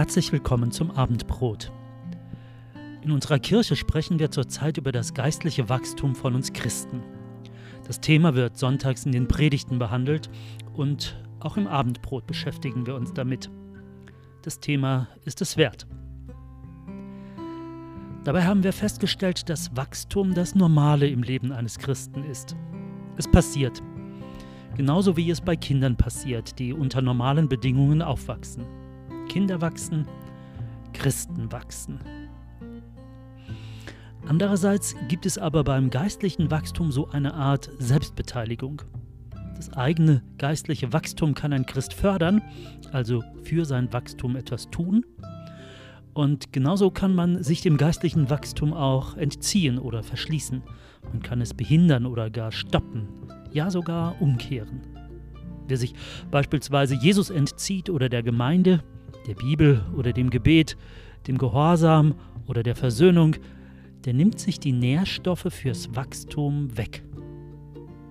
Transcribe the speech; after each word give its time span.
Herzlich 0.00 0.32
willkommen 0.32 0.70
zum 0.70 0.90
Abendbrot. 0.92 1.70
In 3.02 3.10
unserer 3.10 3.38
Kirche 3.38 3.76
sprechen 3.76 4.18
wir 4.18 4.30
zurzeit 4.30 4.78
über 4.78 4.92
das 4.92 5.12
geistliche 5.12 5.68
Wachstum 5.68 6.14
von 6.14 6.34
uns 6.34 6.54
Christen. 6.54 7.02
Das 7.86 8.00
Thema 8.00 8.34
wird 8.34 8.56
sonntags 8.56 9.04
in 9.04 9.12
den 9.12 9.28
Predigten 9.28 9.78
behandelt 9.78 10.30
und 10.72 11.22
auch 11.40 11.58
im 11.58 11.66
Abendbrot 11.66 12.26
beschäftigen 12.26 12.86
wir 12.86 12.94
uns 12.94 13.12
damit. 13.12 13.50
Das 14.40 14.58
Thema 14.58 15.06
ist 15.26 15.42
es 15.42 15.58
wert. 15.58 15.86
Dabei 18.24 18.44
haben 18.44 18.64
wir 18.64 18.72
festgestellt, 18.72 19.50
dass 19.50 19.76
Wachstum 19.76 20.32
das 20.32 20.54
Normale 20.54 21.08
im 21.08 21.22
Leben 21.22 21.52
eines 21.52 21.78
Christen 21.78 22.24
ist. 22.24 22.56
Es 23.18 23.30
passiert. 23.30 23.82
Genauso 24.78 25.18
wie 25.18 25.30
es 25.30 25.42
bei 25.42 25.56
Kindern 25.56 25.98
passiert, 25.98 26.58
die 26.58 26.72
unter 26.72 27.02
normalen 27.02 27.50
Bedingungen 27.50 28.00
aufwachsen. 28.00 28.79
Kinder 29.30 29.60
wachsen, 29.60 30.08
Christen 30.92 31.52
wachsen. 31.52 32.00
Andererseits 34.26 34.96
gibt 35.06 35.24
es 35.24 35.38
aber 35.38 35.62
beim 35.62 35.88
geistlichen 35.88 36.50
Wachstum 36.50 36.90
so 36.90 37.10
eine 37.10 37.34
Art 37.34 37.70
Selbstbeteiligung. 37.78 38.82
Das 39.54 39.72
eigene 39.74 40.24
geistliche 40.36 40.92
Wachstum 40.92 41.34
kann 41.34 41.52
ein 41.52 41.64
Christ 41.64 41.94
fördern, 41.94 42.42
also 42.90 43.22
für 43.44 43.64
sein 43.66 43.92
Wachstum 43.92 44.34
etwas 44.34 44.68
tun. 44.68 45.06
Und 46.12 46.52
genauso 46.52 46.90
kann 46.90 47.14
man 47.14 47.44
sich 47.44 47.60
dem 47.60 47.76
geistlichen 47.76 48.30
Wachstum 48.30 48.72
auch 48.72 49.16
entziehen 49.16 49.78
oder 49.78 50.02
verschließen. 50.02 50.60
Man 51.12 51.22
kann 51.22 51.40
es 51.40 51.54
behindern 51.54 52.04
oder 52.04 52.30
gar 52.30 52.50
stoppen, 52.50 53.06
ja 53.52 53.70
sogar 53.70 54.20
umkehren. 54.20 54.80
Wer 55.68 55.76
sich 55.76 55.94
beispielsweise 56.32 56.96
Jesus 56.96 57.30
entzieht 57.30 57.90
oder 57.90 58.08
der 58.08 58.24
Gemeinde, 58.24 58.82
der 59.26 59.34
Bibel 59.34 59.84
oder 59.96 60.12
dem 60.12 60.30
Gebet, 60.30 60.76
dem 61.26 61.38
Gehorsam 61.38 62.14
oder 62.46 62.62
der 62.62 62.76
Versöhnung, 62.76 63.36
der 64.04 64.14
nimmt 64.14 64.40
sich 64.40 64.58
die 64.58 64.72
Nährstoffe 64.72 65.46
fürs 65.50 65.94
Wachstum 65.94 66.76
weg. 66.76 67.02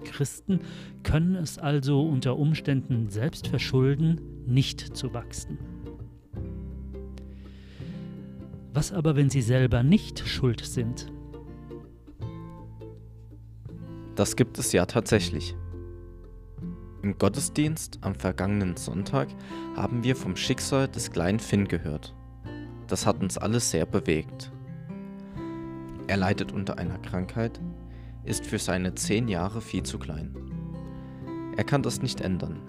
Christen 0.04 0.60
können 1.04 1.36
es 1.36 1.58
also 1.58 2.02
unter 2.02 2.38
Umständen 2.38 3.10
selbst 3.10 3.48
verschulden, 3.48 4.22
nicht 4.46 4.96
zu 4.96 5.14
wachsen. 5.14 5.58
Was 8.74 8.94
aber, 8.94 9.16
wenn 9.16 9.30
sie 9.30 9.42
selber 9.42 9.84
nicht 9.84 10.28
schuld 10.28 10.64
sind? 10.64 11.12
Das 14.16 14.36
gibt 14.36 14.60
es 14.60 14.72
ja 14.74 14.86
tatsächlich. 14.86 15.56
Im 17.02 17.18
Gottesdienst 17.18 18.00
am 18.02 18.14
vergangenen 18.14 18.76
Sonntag 18.76 19.30
haben 19.78 20.04
wir 20.04 20.18
vom 20.18 20.36
Schicksal 20.36 20.90
des 20.90 21.12
kleinen 21.12 21.40
Finn 21.40 21.68
gehört. 21.68 22.14
Das 22.88 23.06
hat 23.06 23.22
uns 23.22 23.38
alles 23.38 23.72
sehr 23.72 23.86
bewegt. 23.86 24.52
Er 26.08 26.18
leidet 26.18 26.52
unter 26.52 26.78
einer 26.78 26.98
Krankheit, 26.98 27.62
ist 28.26 28.46
für 28.46 28.60
seine 28.60 28.96
zehn 28.96 29.30
Jahre 29.30 29.62
viel 29.62 29.84
zu 29.84 29.98
klein. 29.98 30.36
Er 31.56 31.64
kann 31.64 31.84
das 31.84 32.02
nicht 32.02 32.20
ändern. 32.20 32.60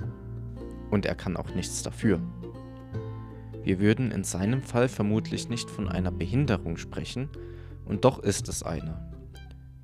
Und 0.91 1.06
er 1.06 1.17
kann 1.17 1.37
auch 1.37 1.55
nichts 1.55 1.83
dafür. 1.83 2.20
Wir 3.65 3.81
würden 3.81 4.12
in 4.12 4.25
seinem 4.25 4.62
Fall 4.62 4.89
vermutlich 4.89 5.48
nicht 5.48 5.70
von 5.70 5.89
einer 5.89 6.12
Behinderung 6.12 6.77
sprechen, 6.77 7.28
und 7.84 8.05
doch 8.05 8.20
ist 8.20 8.48
es 8.48 8.62
eine. 8.62 9.11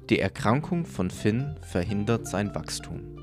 Die 0.09 0.21
Erkrankung 0.21 0.87
von 0.87 1.11
Finn 1.11 1.57
verhindert 1.63 2.29
sein 2.29 2.55
Wachstum. 2.55 3.16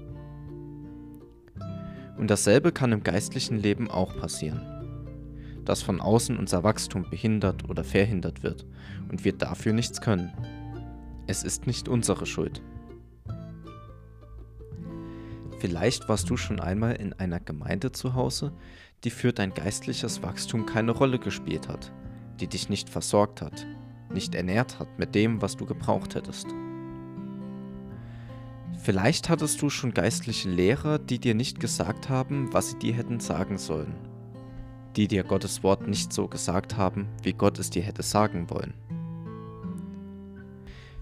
Und 2.18 2.30
dasselbe 2.30 2.72
kann 2.72 2.92
im 2.92 3.04
geistlichen 3.04 3.58
Leben 3.58 3.90
auch 3.90 4.16
passieren. 4.18 4.62
Dass 5.66 5.82
von 5.82 6.02
außen 6.02 6.38
unser 6.38 6.64
Wachstum 6.64 7.10
behindert 7.10 7.70
oder 7.70 7.84
verhindert 7.84 8.44
wird 8.44 8.66
und 9.10 9.24
wir 9.24 9.34
dafür 9.34 9.74
nichts 9.74 10.02
können. 10.02 10.32
Es 11.28 11.44
ist 11.44 11.68
nicht 11.68 11.88
unsere 11.88 12.26
Schuld. 12.26 12.62
Vielleicht 15.60 16.10
warst 16.10 16.30
du 16.30 16.36
schon 16.36 16.60
einmal 16.60 16.96
in 16.96 17.14
einer 17.14 17.40
Gemeinde 17.40 17.94
zu 17.94 18.16
Hause, 18.16 18.52
die 19.06 19.10
für 19.10 19.32
dein 19.32 19.54
geistliches 19.54 20.22
Wachstum 20.22 20.66
keine 20.66 20.92
Rolle 20.92 21.20
gespielt 21.20 21.70
hat, 21.70 21.94
die 22.42 22.48
dich 22.48 22.68
nicht 22.68 22.90
versorgt 22.90 23.42
hat, 23.42 23.66
nicht 24.12 24.36
ernährt 24.36 24.80
hat 24.80 25.00
mit 25.00 25.16
dem, 25.16 25.42
was 25.42 25.56
du 25.56 25.66
gebraucht 25.66 26.16
hättest. 26.16 26.48
Vielleicht 28.84 29.30
hattest 29.30 29.62
du 29.62 29.70
schon 29.70 29.94
geistliche 29.94 30.50
Lehrer, 30.50 31.00
die 31.00 31.18
dir 31.18 31.36
nicht 31.36 31.62
gesagt 31.62 32.10
haben, 32.10 32.52
was 32.52 32.72
sie 32.72 32.80
dir 32.80 32.94
hätten 32.94 33.22
sagen 33.22 33.58
sollen. 33.58 33.96
Die 34.98 35.08
dir 35.08 35.24
Gottes 35.24 35.64
Wort 35.64 35.88
nicht 35.88 36.12
so 36.12 36.28
gesagt 36.28 36.76
haben, 36.76 37.08
wie 37.22 37.32
Gott 37.32 37.58
es 37.60 37.70
dir 37.70 37.82
hätte 37.82 38.04
sagen 38.04 38.50
wollen. 38.50 38.74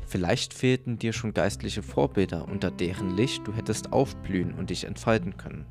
Vielleicht 0.05 0.53
fehlten 0.53 0.99
dir 0.99 1.11
schon 1.11 1.33
geistliche 1.33 1.81
Vorbilder, 1.81 2.47
unter 2.47 2.69
deren 2.69 3.17
Licht 3.17 3.47
du 3.47 3.53
hättest 3.53 3.91
aufblühen 3.91 4.53
und 4.53 4.69
dich 4.69 4.83
entfalten 4.83 5.37
können. 5.37 5.65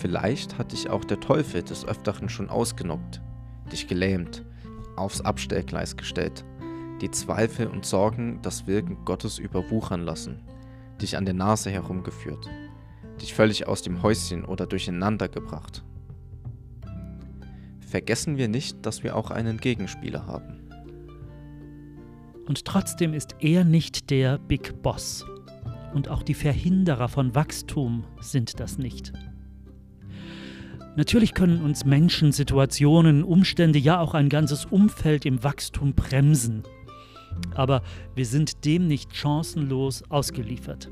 Vielleicht 0.00 0.58
hat 0.58 0.72
dich 0.72 0.90
auch 0.90 1.04
der 1.06 1.20
Teufel 1.20 1.62
des 1.62 1.86
Öfteren 1.86 2.28
schon 2.28 2.50
ausgenockt, 2.50 3.22
dich 3.72 3.88
gelähmt, 3.88 4.44
aufs 4.96 5.22
Abstellgleis 5.22 5.96
gestellt 5.96 6.44
die 7.02 7.10
Zweifel 7.10 7.66
und 7.66 7.84
Sorgen 7.84 8.38
das 8.42 8.68
Wirken 8.68 9.04
Gottes 9.04 9.38
überwuchern 9.38 10.02
lassen, 10.02 10.40
dich 11.00 11.16
an 11.16 11.24
der 11.24 11.34
Nase 11.34 11.68
herumgeführt, 11.68 12.48
dich 13.20 13.34
völlig 13.34 13.66
aus 13.66 13.82
dem 13.82 14.02
Häuschen 14.02 14.44
oder 14.44 14.66
durcheinander 14.66 15.28
gebracht. 15.28 15.84
Vergessen 17.80 18.36
wir 18.38 18.48
nicht, 18.48 18.86
dass 18.86 19.02
wir 19.02 19.16
auch 19.16 19.32
einen 19.32 19.58
Gegenspieler 19.58 20.26
haben. 20.26 20.60
Und 22.46 22.64
trotzdem 22.64 23.14
ist 23.14 23.34
er 23.40 23.64
nicht 23.64 24.10
der 24.10 24.38
Big 24.38 24.80
Boss. 24.82 25.26
Und 25.92 26.08
auch 26.08 26.22
die 26.22 26.34
Verhinderer 26.34 27.08
von 27.08 27.34
Wachstum 27.34 28.04
sind 28.20 28.60
das 28.60 28.78
nicht. 28.78 29.12
Natürlich 30.96 31.34
können 31.34 31.62
uns 31.62 31.84
Menschen, 31.84 32.32
Situationen, 32.32 33.24
Umstände, 33.24 33.78
ja 33.78 33.98
auch 34.00 34.14
ein 34.14 34.28
ganzes 34.28 34.66
Umfeld 34.66 35.26
im 35.26 35.42
Wachstum 35.42 35.94
bremsen 35.94 36.62
aber 37.54 37.82
wir 38.14 38.26
sind 38.26 38.64
dem 38.64 38.86
nicht 38.86 39.14
chancenlos 39.14 40.02
ausgeliefert. 40.10 40.90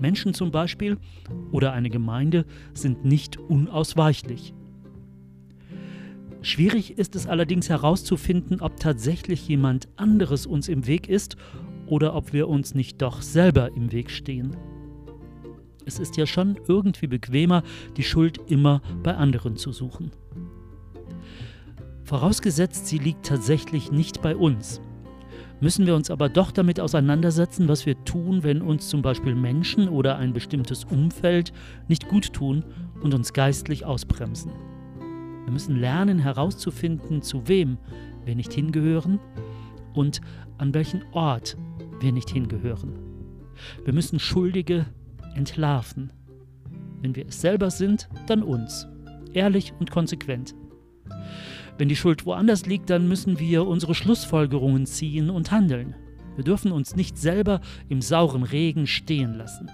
Menschen 0.00 0.34
zum 0.34 0.50
Beispiel 0.50 0.98
oder 1.52 1.72
eine 1.72 1.90
Gemeinde 1.90 2.44
sind 2.74 3.04
nicht 3.04 3.38
unausweichlich. 3.38 4.54
Schwierig 6.42 6.98
ist 6.98 7.16
es 7.16 7.26
allerdings 7.26 7.70
herauszufinden, 7.70 8.60
ob 8.60 8.78
tatsächlich 8.78 9.48
jemand 9.48 9.88
anderes 9.96 10.44
uns 10.44 10.68
im 10.68 10.86
Weg 10.86 11.08
ist 11.08 11.36
oder 11.86 12.14
ob 12.14 12.32
wir 12.32 12.48
uns 12.48 12.74
nicht 12.74 13.00
doch 13.00 13.22
selber 13.22 13.74
im 13.74 13.92
Weg 13.92 14.10
stehen. 14.10 14.54
Es 15.86 15.98
ist 15.98 16.16
ja 16.16 16.26
schon 16.26 16.58
irgendwie 16.68 17.06
bequemer, 17.06 17.62
die 17.96 18.02
Schuld 18.02 18.38
immer 18.46 18.82
bei 19.02 19.14
anderen 19.14 19.56
zu 19.56 19.72
suchen. 19.72 20.10
Vorausgesetzt, 22.04 22.86
sie 22.86 22.98
liegt 22.98 23.24
tatsächlich 23.24 23.90
nicht 23.90 24.20
bei 24.20 24.36
uns, 24.36 24.82
müssen 25.60 25.86
wir 25.86 25.94
uns 25.94 26.10
aber 26.10 26.28
doch 26.28 26.50
damit 26.50 26.80
auseinandersetzen, 26.80 27.68
was 27.68 27.86
wir 27.86 28.02
tun, 28.04 28.42
wenn 28.42 28.62
uns 28.62 28.88
zum 28.88 29.02
Beispiel 29.02 29.34
Menschen 29.34 29.88
oder 29.88 30.16
ein 30.16 30.32
bestimmtes 30.32 30.84
Umfeld 30.84 31.52
nicht 31.88 32.08
gut 32.08 32.32
tun 32.32 32.64
und 33.02 33.14
uns 33.14 33.32
geistlich 33.32 33.84
ausbremsen. 33.84 34.52
Wir 35.44 35.52
müssen 35.52 35.76
lernen 35.76 36.18
herauszufinden, 36.18 37.22
zu 37.22 37.46
wem 37.48 37.78
wir 38.24 38.34
nicht 38.34 38.52
hingehören 38.52 39.20
und 39.92 40.20
an 40.58 40.74
welchen 40.74 41.02
Ort 41.12 41.56
wir 42.00 42.12
nicht 42.12 42.30
hingehören. 42.30 42.98
Wir 43.84 43.92
müssen 43.92 44.18
Schuldige 44.18 44.86
entlarven. 45.34 46.12
Wenn 47.00 47.14
wir 47.14 47.26
es 47.26 47.40
selber 47.40 47.70
sind, 47.70 48.08
dann 48.26 48.42
uns. 48.42 48.86
Ehrlich 49.32 49.72
und 49.78 49.90
konsequent. 49.90 50.54
Wenn 51.76 51.88
die 51.88 51.96
Schuld 51.96 52.24
woanders 52.24 52.66
liegt, 52.66 52.90
dann 52.90 53.08
müssen 53.08 53.38
wir 53.38 53.66
unsere 53.66 53.94
Schlussfolgerungen 53.94 54.86
ziehen 54.86 55.28
und 55.28 55.50
handeln. 55.50 55.96
Wir 56.36 56.44
dürfen 56.44 56.72
uns 56.72 56.94
nicht 56.94 57.18
selber 57.18 57.60
im 57.88 58.00
sauren 58.00 58.42
Regen 58.44 58.86
stehen 58.86 59.34
lassen. 59.34 59.70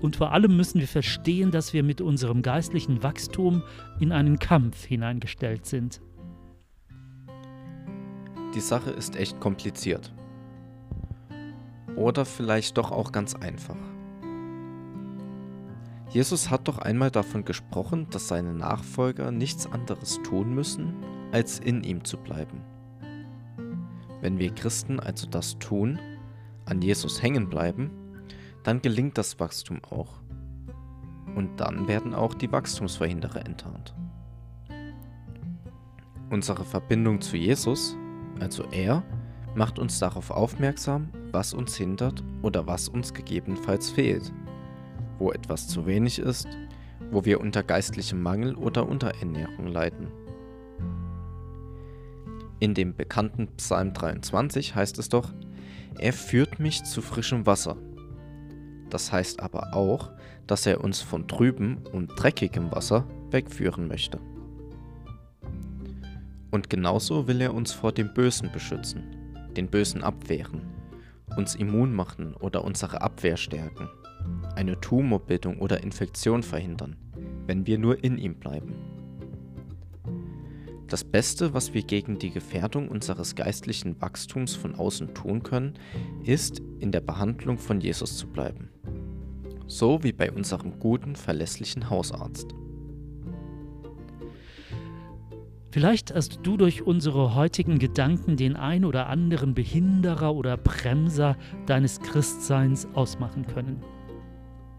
Und 0.00 0.16
vor 0.16 0.32
allem 0.32 0.56
müssen 0.56 0.80
wir 0.80 0.88
verstehen, 0.88 1.52
dass 1.52 1.72
wir 1.72 1.84
mit 1.84 2.00
unserem 2.00 2.42
geistlichen 2.42 3.04
Wachstum 3.04 3.62
in 4.00 4.10
einen 4.10 4.40
Kampf 4.40 4.84
hineingestellt 4.84 5.66
sind. 5.66 6.00
Die 8.54 8.60
Sache 8.60 8.90
ist 8.90 9.14
echt 9.14 9.38
kompliziert. 9.38 10.12
Oder 11.94 12.24
vielleicht 12.24 12.76
doch 12.78 12.90
auch 12.90 13.12
ganz 13.12 13.34
einfach. 13.34 13.76
Jesus 16.12 16.50
hat 16.50 16.68
doch 16.68 16.76
einmal 16.78 17.10
davon 17.10 17.44
gesprochen, 17.46 18.06
dass 18.10 18.28
seine 18.28 18.52
Nachfolger 18.52 19.30
nichts 19.30 19.66
anderes 19.66 20.20
tun 20.22 20.54
müssen, 20.54 20.92
als 21.32 21.58
in 21.58 21.82
ihm 21.82 22.04
zu 22.04 22.18
bleiben. 22.18 22.60
Wenn 24.20 24.38
wir 24.38 24.54
Christen 24.54 25.00
also 25.00 25.26
das 25.26 25.58
tun, 25.58 25.98
an 26.66 26.82
Jesus 26.82 27.22
hängen 27.22 27.48
bleiben, 27.48 27.90
dann 28.62 28.82
gelingt 28.82 29.16
das 29.16 29.40
Wachstum 29.40 29.80
auch. 29.84 30.20
Und 31.34 31.58
dann 31.58 31.88
werden 31.88 32.14
auch 32.14 32.34
die 32.34 32.52
Wachstumsverhinderer 32.52 33.46
enttarnt. 33.46 33.94
Unsere 36.28 36.64
Verbindung 36.64 37.22
zu 37.22 37.38
Jesus, 37.38 37.96
also 38.38 38.64
er, 38.70 39.02
macht 39.54 39.78
uns 39.78 39.98
darauf 39.98 40.30
aufmerksam, 40.30 41.08
was 41.30 41.54
uns 41.54 41.74
hindert 41.76 42.22
oder 42.42 42.66
was 42.66 42.88
uns 42.88 43.14
gegebenenfalls 43.14 43.90
fehlt, 43.90 44.32
wo 45.22 45.30
etwas 45.30 45.68
zu 45.68 45.86
wenig 45.86 46.18
ist, 46.18 46.48
wo 47.12 47.24
wir 47.24 47.40
unter 47.40 47.62
geistlichem 47.62 48.20
Mangel 48.20 48.56
oder 48.56 48.88
Unterernährung 48.88 49.68
leiden. 49.68 50.08
In 52.58 52.74
dem 52.74 52.96
bekannten 52.96 53.46
Psalm 53.56 53.92
23 53.92 54.74
heißt 54.74 54.98
es 54.98 55.08
doch, 55.08 55.32
er 55.98 56.12
führt 56.12 56.58
mich 56.58 56.82
zu 56.82 57.02
frischem 57.02 57.46
Wasser. 57.46 57.76
Das 58.90 59.12
heißt 59.12 59.40
aber 59.40 59.74
auch, 59.74 60.10
dass 60.48 60.66
er 60.66 60.82
uns 60.82 61.00
von 61.00 61.28
trübem 61.28 61.78
und 61.92 62.08
dreckigem 62.16 62.72
Wasser 62.72 63.06
wegführen 63.30 63.86
möchte. 63.86 64.18
Und 66.50 66.68
genauso 66.68 67.28
will 67.28 67.40
er 67.40 67.54
uns 67.54 67.72
vor 67.72 67.92
dem 67.92 68.12
Bösen 68.12 68.50
beschützen, 68.50 69.36
den 69.56 69.68
Bösen 69.68 70.02
abwehren, 70.02 70.62
uns 71.36 71.54
immun 71.54 71.94
machen 71.94 72.34
oder 72.34 72.64
unsere 72.64 73.00
Abwehr 73.02 73.36
stärken, 73.36 73.88
eine 74.54 74.80
Tumorbildung 74.80 75.58
oder 75.58 75.82
Infektion 75.82 76.42
verhindern, 76.42 76.96
wenn 77.46 77.66
wir 77.66 77.78
nur 77.78 78.02
in 78.02 78.18
ihm 78.18 78.34
bleiben. 78.34 78.74
Das 80.92 81.04
Beste, 81.04 81.54
was 81.54 81.72
wir 81.72 81.82
gegen 81.82 82.18
die 82.18 82.30
Gefährdung 82.30 82.88
unseres 82.88 83.34
geistlichen 83.34 83.98
Wachstums 84.02 84.54
von 84.54 84.74
außen 84.74 85.14
tun 85.14 85.42
können, 85.42 85.74
ist, 86.22 86.60
in 86.80 86.92
der 86.92 87.00
Behandlung 87.00 87.56
von 87.56 87.80
Jesus 87.80 88.18
zu 88.18 88.26
bleiben. 88.26 88.68
So 89.66 90.02
wie 90.02 90.12
bei 90.12 90.30
unserem 90.30 90.78
guten, 90.78 91.16
verlässlichen 91.16 91.88
Hausarzt. 91.88 92.54
Vielleicht 95.70 96.14
hast 96.14 96.40
du 96.42 96.58
durch 96.58 96.82
unsere 96.82 97.34
heutigen 97.34 97.78
Gedanken 97.78 98.36
den 98.36 98.56
ein 98.56 98.84
oder 98.84 99.06
anderen 99.06 99.54
Behinderer 99.54 100.34
oder 100.34 100.58
Bremser 100.58 101.38
deines 101.64 102.00
Christseins 102.00 102.86
ausmachen 102.92 103.46
können. 103.46 103.82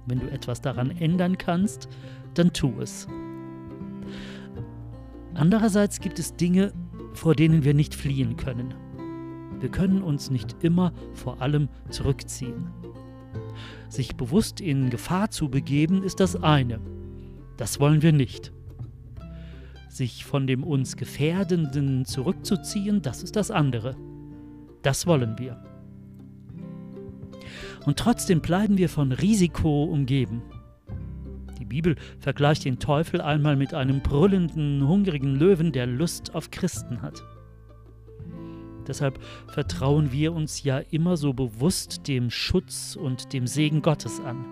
Wenn 0.06 0.20
du 0.20 0.30
etwas 0.30 0.62
daran 0.62 0.92
ändern 0.92 1.38
kannst, 1.38 1.88
dann 2.34 2.54
tu 2.54 2.74
es. 2.80 3.08
Andererseits 5.34 6.00
gibt 6.00 6.20
es 6.20 6.36
Dinge, 6.36 6.74
vor 7.14 7.36
denen 7.36 7.64
wir 7.64 7.74
nicht 7.74 7.96
fliehen 7.96 8.38
können. 8.38 8.74
Wir 9.60 9.70
können 9.70 10.02
uns 10.02 10.30
nicht 10.30 10.64
immer 10.64 10.94
vor 11.14 11.42
allem 11.42 11.70
zurückziehen. 11.90 12.70
Sich 13.88 14.16
bewusst 14.16 14.62
in 14.62 14.90
Gefahr 14.90 15.32
zu 15.32 15.50
begeben, 15.50 16.04
ist 16.04 16.20
das 16.20 16.36
eine. 16.36 16.80
Das 17.58 17.80
wollen 17.80 18.02
wir 18.02 18.12
nicht 18.12 18.52
sich 19.96 20.26
von 20.26 20.48
dem 20.48 20.64
uns 20.64 20.98
Gefährdenden 20.98 22.06
zurückzuziehen, 22.06 23.02
das 23.02 23.24
ist 23.24 23.36
das 23.36 23.52
andere. 23.52 23.96
Das 24.82 25.08
wollen 25.08 25.38
wir. 25.38 25.64
Und 27.86 28.00
trotzdem 28.00 28.42
bleiben 28.42 28.78
wir 28.78 28.90
von 28.90 29.12
Risiko 29.12 29.84
umgeben. 29.84 30.42
Die 31.60 31.66
Bibel 31.66 31.96
vergleicht 32.20 32.66
den 32.66 32.80
Teufel 32.80 33.22
einmal 33.22 33.56
mit 33.56 33.74
einem 33.74 34.02
brüllenden, 34.02 34.88
hungrigen 34.88 35.36
Löwen, 35.36 35.72
der 35.72 35.88
Lust 35.88 36.34
auf 36.36 36.52
Christen 36.52 37.02
hat. 37.02 37.24
Deshalb 38.88 39.20
vertrauen 39.48 40.12
wir 40.12 40.34
uns 40.34 40.64
ja 40.64 40.80
immer 40.80 41.16
so 41.16 41.34
bewusst 41.34 42.08
dem 42.08 42.30
Schutz 42.30 42.98
und 42.98 43.32
dem 43.32 43.48
Segen 43.48 43.82
Gottes 43.82 44.20
an. 44.20 44.46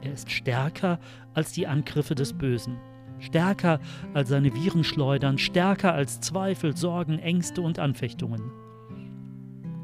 Er 0.00 0.12
ist 0.12 0.30
stärker 0.30 1.00
als 1.34 1.52
die 1.52 1.66
Angriffe 1.66 2.14
des 2.14 2.32
Bösen 2.32 2.78
stärker 3.22 3.80
als 4.14 4.28
seine 4.28 4.54
Virenschleudern, 4.54 5.38
stärker 5.38 5.94
als 5.94 6.20
Zweifel, 6.20 6.76
Sorgen, 6.76 7.18
Ängste 7.18 7.62
und 7.62 7.78
Anfechtungen. 7.78 8.61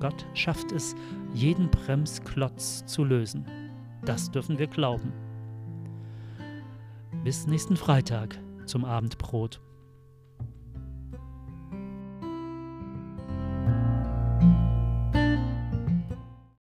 Gott 0.01 0.27
schafft 0.35 0.73
es, 0.73 0.95
jeden 1.35 1.71
Bremsklotz 1.71 2.85
zu 2.87 3.05
lösen. 3.05 3.45
Das 4.05 4.31
dürfen 4.31 4.59
wir 4.59 4.67
glauben. 4.67 5.13
Bis 7.25 7.47
nächsten 7.47 7.77
Freitag 7.77 8.39
zum 8.65 8.85
Abendbrot. 8.85 9.61